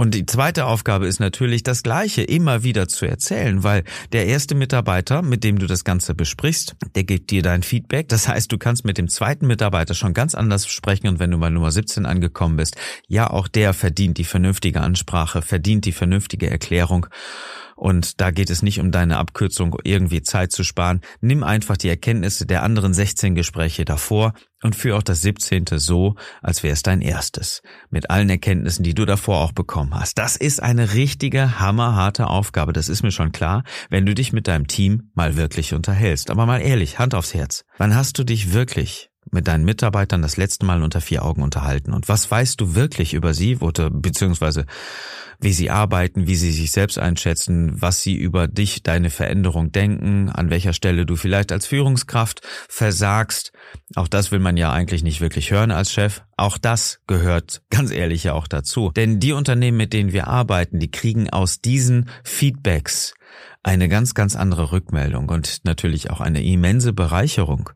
Und 0.00 0.14
die 0.14 0.24
zweite 0.24 0.64
Aufgabe 0.64 1.06
ist 1.06 1.20
natürlich, 1.20 1.62
das 1.62 1.82
Gleiche 1.82 2.22
immer 2.22 2.62
wieder 2.62 2.88
zu 2.88 3.04
erzählen, 3.04 3.62
weil 3.64 3.84
der 4.12 4.24
erste 4.24 4.54
Mitarbeiter, 4.54 5.20
mit 5.20 5.44
dem 5.44 5.58
du 5.58 5.66
das 5.66 5.84
Ganze 5.84 6.14
besprichst, 6.14 6.74
der 6.94 7.04
gibt 7.04 7.30
dir 7.30 7.42
dein 7.42 7.62
Feedback. 7.62 8.08
Das 8.08 8.26
heißt, 8.26 8.50
du 8.50 8.56
kannst 8.56 8.86
mit 8.86 8.96
dem 8.96 9.08
zweiten 9.08 9.46
Mitarbeiter 9.46 9.92
schon 9.92 10.14
ganz 10.14 10.34
anders 10.34 10.66
sprechen 10.66 11.06
und 11.06 11.18
wenn 11.18 11.30
du 11.30 11.36
bei 11.36 11.50
Nummer 11.50 11.70
17 11.70 12.06
angekommen 12.06 12.56
bist, 12.56 12.76
ja, 13.08 13.28
auch 13.28 13.46
der 13.46 13.74
verdient 13.74 14.16
die 14.16 14.24
vernünftige 14.24 14.80
Ansprache, 14.80 15.42
verdient 15.42 15.84
die 15.84 15.92
vernünftige 15.92 16.48
Erklärung. 16.48 17.06
Und 17.80 18.20
da 18.20 18.30
geht 18.30 18.50
es 18.50 18.62
nicht 18.62 18.78
um 18.78 18.92
deine 18.92 19.16
Abkürzung, 19.16 19.74
irgendwie 19.84 20.20
Zeit 20.20 20.52
zu 20.52 20.64
sparen. 20.64 21.00
Nimm 21.22 21.42
einfach 21.42 21.78
die 21.78 21.88
Erkenntnisse 21.88 22.44
der 22.44 22.62
anderen 22.62 22.92
16 22.92 23.34
Gespräche 23.34 23.86
davor 23.86 24.34
und 24.62 24.76
führe 24.76 24.98
auch 24.98 25.02
das 25.02 25.22
17. 25.22 25.64
so, 25.76 26.14
als 26.42 26.62
wäre 26.62 26.74
es 26.74 26.82
dein 26.82 27.00
erstes. 27.00 27.62
Mit 27.88 28.10
allen 28.10 28.28
Erkenntnissen, 28.28 28.82
die 28.82 28.92
du 28.92 29.06
davor 29.06 29.38
auch 29.38 29.52
bekommen 29.52 29.94
hast. 29.94 30.18
Das 30.18 30.36
ist 30.36 30.62
eine 30.62 30.92
richtige, 30.92 31.58
hammerharte 31.58 32.26
Aufgabe. 32.26 32.74
Das 32.74 32.90
ist 32.90 33.02
mir 33.02 33.12
schon 33.12 33.32
klar, 33.32 33.64
wenn 33.88 34.04
du 34.04 34.14
dich 34.14 34.34
mit 34.34 34.46
deinem 34.46 34.66
Team 34.66 35.10
mal 35.14 35.38
wirklich 35.38 35.72
unterhältst. 35.72 36.30
Aber 36.30 36.44
mal 36.44 36.60
ehrlich, 36.60 36.98
Hand 36.98 37.14
aufs 37.14 37.32
Herz. 37.32 37.64
Wann 37.78 37.94
hast 37.94 38.18
du 38.18 38.24
dich 38.24 38.52
wirklich 38.52 39.09
mit 39.30 39.48
deinen 39.48 39.64
Mitarbeitern 39.64 40.22
das 40.22 40.36
letzte 40.36 40.66
Mal 40.66 40.82
unter 40.82 41.00
vier 41.00 41.24
Augen 41.24 41.42
unterhalten? 41.42 41.92
Und 41.92 42.08
was 42.08 42.30
weißt 42.30 42.60
du 42.60 42.74
wirklich 42.74 43.14
über 43.14 43.34
sie, 43.34 43.56
oder, 43.58 43.90
beziehungsweise 43.90 44.66
wie 45.40 45.52
sie 45.52 45.70
arbeiten, 45.70 46.26
wie 46.26 46.36
sie 46.36 46.52
sich 46.52 46.70
selbst 46.70 46.98
einschätzen, 46.98 47.80
was 47.80 48.02
sie 48.02 48.14
über 48.14 48.46
dich, 48.46 48.82
deine 48.82 49.08
Veränderung 49.10 49.72
denken, 49.72 50.28
an 50.28 50.50
welcher 50.50 50.74
Stelle 50.74 51.06
du 51.06 51.16
vielleicht 51.16 51.50
als 51.50 51.66
Führungskraft 51.66 52.42
versagst. 52.68 53.52
Auch 53.94 54.08
das 54.08 54.32
will 54.32 54.38
man 54.38 54.56
ja 54.56 54.70
eigentlich 54.70 55.02
nicht 55.02 55.20
wirklich 55.20 55.50
hören 55.50 55.70
als 55.70 55.92
Chef. 55.92 56.22
Auch 56.36 56.58
das 56.58 57.00
gehört 57.06 57.62
ganz 57.70 57.90
ehrlich 57.90 58.24
ja 58.24 58.34
auch 58.34 58.48
dazu. 58.48 58.90
Denn 58.94 59.18
die 59.18 59.32
Unternehmen, 59.32 59.78
mit 59.78 59.92
denen 59.92 60.12
wir 60.12 60.26
arbeiten, 60.26 60.78
die 60.78 60.90
kriegen 60.90 61.30
aus 61.30 61.60
diesen 61.60 62.10
Feedbacks 62.22 63.14
eine 63.62 63.88
ganz, 63.88 64.14
ganz 64.14 64.36
andere 64.36 64.72
Rückmeldung 64.72 65.28
und 65.28 65.64
natürlich 65.64 66.10
auch 66.10 66.20
eine 66.20 66.42
immense 66.42 66.94
Bereicherung, 66.94 67.70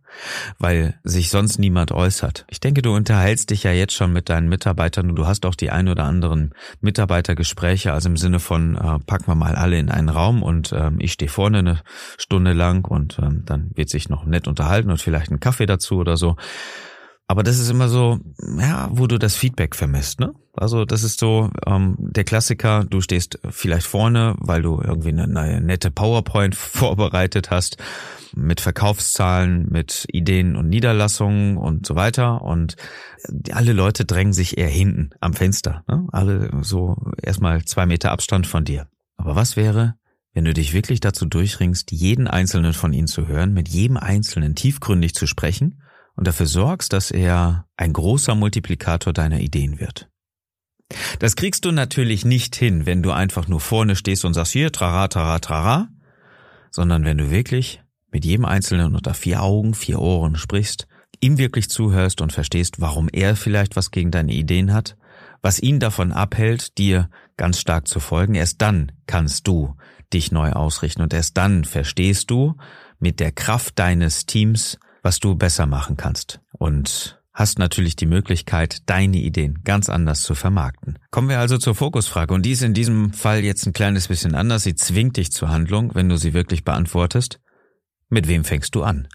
weil 0.58 0.98
sich 1.04 1.28
sonst 1.28 1.58
niemand 1.58 1.92
äußert. 1.92 2.46
Ich 2.48 2.58
denke, 2.58 2.80
du 2.80 2.94
unterhältst 2.94 3.50
dich 3.50 3.64
ja 3.64 3.72
jetzt 3.72 3.92
schon 3.92 4.12
mit 4.12 4.30
deinen 4.30 4.48
Mitarbeitern 4.48 5.10
und 5.10 5.16
du 5.16 5.26
hast 5.26 5.44
auch 5.44 5.54
die 5.54 5.70
ein 5.70 5.88
oder 5.88 6.04
anderen 6.04 6.54
Mitarbeitergespräche, 6.80 7.92
also 7.92 8.08
im 8.08 8.16
Sinne 8.16 8.40
von, 8.40 8.76
äh, 8.76 8.98
packen 9.00 9.26
wir 9.26 9.34
mal 9.34 9.56
alle 9.56 9.78
in 9.78 9.90
einen 9.90 10.08
Raum 10.08 10.42
und 10.42 10.72
äh, 10.72 10.90
ich 10.98 11.12
stehe 11.12 11.30
vorne 11.30 11.58
eine 11.58 11.82
Stunde 12.16 12.54
lang 12.54 12.86
und 12.86 13.18
äh, 13.18 13.28
dann 13.44 13.70
wird 13.74 13.90
sich 13.90 14.08
noch 14.08 14.24
nett 14.24 14.48
unterhalten 14.48 14.90
und 14.90 15.02
vielleicht 15.02 15.30
einen 15.30 15.40
Kaffee 15.40 15.66
dazu 15.66 15.96
oder 15.96 16.16
so. 16.16 16.36
Aber 17.26 17.42
das 17.42 17.58
ist 17.58 17.70
immer 17.70 17.88
so, 17.88 18.18
ja, 18.58 18.88
wo 18.92 19.06
du 19.06 19.18
das 19.18 19.34
Feedback 19.34 19.74
vermisst, 19.74 20.20
ne? 20.20 20.34
Also 20.56 20.84
das 20.84 21.02
ist 21.02 21.18
so 21.18 21.50
ähm, 21.66 21.96
der 21.98 22.24
Klassiker, 22.24 22.84
du 22.84 23.00
stehst 23.00 23.38
vielleicht 23.48 23.86
vorne, 23.86 24.36
weil 24.38 24.62
du 24.62 24.80
irgendwie 24.80 25.08
eine, 25.08 25.24
eine 25.24 25.60
nette 25.60 25.90
PowerPoint 25.90 26.54
vorbereitet 26.54 27.50
hast 27.50 27.78
mit 28.36 28.60
Verkaufszahlen, 28.60 29.68
mit 29.70 30.06
Ideen 30.12 30.56
und 30.56 30.68
Niederlassungen 30.68 31.56
und 31.56 31.86
so 31.86 31.96
weiter. 31.96 32.42
Und 32.42 32.76
alle 33.52 33.72
Leute 33.72 34.04
drängen 34.04 34.32
sich 34.32 34.58
eher 34.58 34.68
hinten 34.68 35.10
am 35.20 35.32
Fenster. 35.32 35.82
Ne? 35.88 36.06
Alle 36.12 36.50
so 36.60 36.96
erstmal 37.22 37.64
zwei 37.64 37.86
Meter 37.86 38.12
Abstand 38.12 38.46
von 38.46 38.64
dir. 38.64 38.86
Aber 39.16 39.34
was 39.34 39.56
wäre, 39.56 39.94
wenn 40.34 40.44
du 40.44 40.52
dich 40.52 40.72
wirklich 40.72 41.00
dazu 41.00 41.26
durchringst, 41.26 41.90
jeden 41.90 42.28
einzelnen 42.28 42.74
von 42.74 42.92
ihnen 42.92 43.06
zu 43.06 43.26
hören, 43.28 43.54
mit 43.54 43.68
jedem 43.68 43.96
einzelnen 43.96 44.54
tiefgründig 44.54 45.14
zu 45.14 45.26
sprechen 45.26 45.80
und 46.16 46.26
dafür 46.26 46.46
sorgst, 46.46 46.92
dass 46.92 47.10
er 47.10 47.66
ein 47.76 47.92
großer 47.92 48.34
Multiplikator 48.34 49.12
deiner 49.12 49.40
Ideen 49.40 49.80
wird. 49.80 50.08
Das 51.18 51.36
kriegst 51.36 51.64
du 51.64 51.72
natürlich 51.72 52.24
nicht 52.24 52.56
hin, 52.56 52.86
wenn 52.86 53.02
du 53.02 53.10
einfach 53.10 53.48
nur 53.48 53.60
vorne 53.60 53.96
stehst 53.96 54.24
und 54.24 54.34
sagst, 54.34 54.52
hier, 54.52 54.70
trara, 54.70 55.08
trara, 55.08 55.38
trara, 55.38 55.88
sondern 56.70 57.04
wenn 57.04 57.18
du 57.18 57.30
wirklich 57.30 57.82
mit 58.10 58.24
jedem 58.24 58.44
Einzelnen 58.44 58.94
unter 58.94 59.14
vier 59.14 59.42
Augen, 59.42 59.74
vier 59.74 60.00
Ohren 60.00 60.36
sprichst, 60.36 60.86
ihm 61.20 61.38
wirklich 61.38 61.68
zuhörst 61.68 62.20
und 62.20 62.32
verstehst, 62.32 62.80
warum 62.80 63.08
er 63.10 63.34
vielleicht 63.34 63.76
was 63.76 63.90
gegen 63.90 64.10
deine 64.10 64.32
Ideen 64.32 64.72
hat, 64.72 64.96
was 65.42 65.60
ihn 65.60 65.80
davon 65.80 66.12
abhält, 66.12 66.78
dir 66.78 67.08
ganz 67.36 67.60
stark 67.60 67.88
zu 67.88 68.00
folgen, 68.00 68.34
erst 68.34 68.62
dann 68.62 68.92
kannst 69.06 69.46
du 69.48 69.76
dich 70.12 70.32
neu 70.32 70.52
ausrichten 70.52 71.02
und 71.02 71.12
erst 71.12 71.36
dann 71.36 71.64
verstehst 71.64 72.30
du 72.30 72.56
mit 72.98 73.20
der 73.20 73.32
Kraft 73.32 73.78
deines 73.78 74.26
Teams, 74.26 74.78
was 75.04 75.20
du 75.20 75.36
besser 75.36 75.66
machen 75.66 75.96
kannst 75.96 76.40
und 76.52 77.20
hast 77.32 77.58
natürlich 77.58 77.94
die 77.94 78.06
Möglichkeit, 78.06 78.88
deine 78.88 79.18
Ideen 79.18 79.60
ganz 79.62 79.88
anders 79.88 80.22
zu 80.22 80.34
vermarkten. 80.34 80.98
Kommen 81.10 81.28
wir 81.28 81.40
also 81.40 81.58
zur 81.58 81.74
Fokusfrage 81.74 82.32
und 82.32 82.42
die 82.42 82.52
ist 82.52 82.62
in 82.62 82.74
diesem 82.74 83.12
Fall 83.12 83.44
jetzt 83.44 83.66
ein 83.66 83.72
kleines 83.72 84.08
bisschen 84.08 84.34
anders. 84.34 84.62
Sie 84.62 84.74
zwingt 84.74 85.16
dich 85.16 85.30
zur 85.30 85.50
Handlung, 85.50 85.94
wenn 85.94 86.08
du 86.08 86.16
sie 86.16 86.32
wirklich 86.32 86.64
beantwortest. 86.64 87.40
Mit 88.08 88.28
wem 88.28 88.44
fängst 88.44 88.74
du 88.74 88.82
an? 88.82 89.08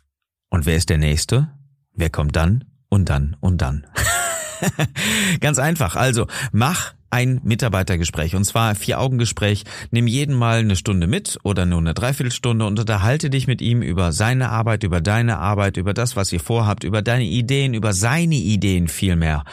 Und 0.49 0.65
wer 0.65 0.75
ist 0.75 0.89
der 0.89 0.97
Nächste? 0.97 1.51
Wer 1.93 2.09
kommt 2.09 2.35
dann? 2.35 2.65
Und 2.89 3.09
dann 3.09 3.35
und 3.39 3.61
dann. 3.61 3.87
Ganz 5.39 5.59
einfach. 5.59 5.95
Also 5.95 6.27
mach 6.51 6.93
ein 7.11 7.41
Mitarbeitergespräch 7.43 8.35
und 8.35 8.43
zwar 8.45 8.75
Vier-Augen-Gespräch. 8.75 9.63
Nimm 9.91 10.07
jeden 10.07 10.35
mal 10.35 10.59
eine 10.59 10.75
Stunde 10.75 11.07
mit 11.07 11.39
oder 11.43 11.65
nur 11.65 11.79
eine 11.79 11.93
Dreiviertelstunde 11.93 12.65
und 12.65 12.79
unterhalte 12.79 13.29
dich 13.29 13.47
mit 13.47 13.61
ihm 13.61 13.81
über 13.81 14.11
seine 14.11 14.49
Arbeit, 14.49 14.83
über 14.83 15.01
deine 15.01 15.39
Arbeit, 15.39 15.77
über 15.77 15.93
das, 15.93 16.15
was 16.15 16.31
ihr 16.31 16.39
vorhabt, 16.39 16.83
über 16.83 17.01
deine 17.01 17.23
Ideen, 17.25 17.73
über 17.73 17.93
seine 17.93 18.35
Ideen 18.35 18.87
vielmehr. 18.87 19.43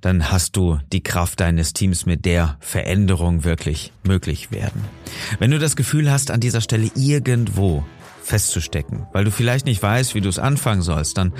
Dann 0.00 0.30
hast 0.30 0.56
du 0.56 0.78
die 0.92 1.02
Kraft 1.02 1.40
deines 1.40 1.72
Teams, 1.72 2.06
mit 2.06 2.24
der 2.24 2.56
Veränderung 2.60 3.44
wirklich 3.44 3.92
möglich 4.04 4.50
werden. 4.50 4.84
Wenn 5.38 5.50
du 5.50 5.58
das 5.58 5.76
Gefühl 5.76 6.10
hast, 6.10 6.30
an 6.30 6.40
dieser 6.40 6.60
Stelle 6.60 6.90
irgendwo 6.94 7.84
festzustecken, 8.28 9.06
weil 9.12 9.24
du 9.24 9.30
vielleicht 9.30 9.64
nicht 9.64 9.82
weißt, 9.82 10.14
wie 10.14 10.20
du 10.20 10.28
es 10.28 10.38
anfangen 10.38 10.82
sollst, 10.82 11.16
dann 11.16 11.32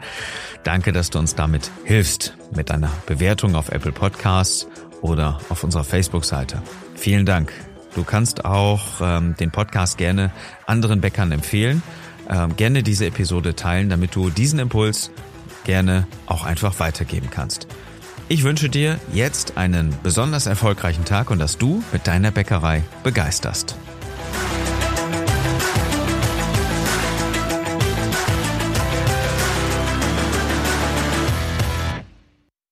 Danke, 0.64 0.94
dass 0.94 1.10
du 1.10 1.20
uns 1.20 1.36
damit 1.36 1.70
hilfst 1.84 2.36
mit 2.56 2.70
deiner 2.70 2.92
Bewertung 3.08 3.56
auf 3.56 3.70
Apple 3.70 3.92
Podcasts 3.92 4.68
oder 5.02 5.40
auf 5.50 5.64
unserer 5.64 5.84
Facebook-Seite. 5.84 6.62
Vielen 6.96 7.26
Dank. 7.26 7.52
Du 7.96 8.04
kannst 8.04 8.44
auch 8.44 9.00
ähm, 9.02 9.36
den 9.38 9.52
Podcast 9.52 9.98
gerne 9.98 10.32
anderen 10.68 11.02
Bäckern 11.02 11.32
empfehlen, 11.32 11.82
ähm, 12.30 12.56
gerne 12.58 12.84
diese 12.84 13.06
Episode 13.06 13.56
teilen, 13.56 13.90
damit 13.90 14.16
du 14.16 14.30
diesen 14.30 14.60
Impuls 14.60 15.12
gerne 15.64 16.06
auch 16.26 16.46
einfach 16.46 16.80
weitergeben 16.80 17.30
kannst. 17.32 17.68
Ich 18.28 18.44
wünsche 18.44 18.70
dir 18.70 19.00
jetzt 19.14 19.58
einen 19.58 19.96
besonders 20.04 20.46
erfolgreichen 20.46 21.06
Tag 21.06 21.30
und 21.32 21.40
dass 21.40 21.58
du 21.58 21.84
mit 21.94 22.06
deiner 22.06 22.32
Bäckerei 22.32 22.84
begeisterst. 23.04 23.78